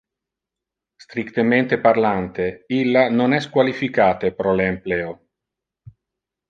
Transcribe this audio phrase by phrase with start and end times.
[1.05, 2.47] Strictemente parlante,
[2.79, 5.11] illa non es qualificate pro le empleo.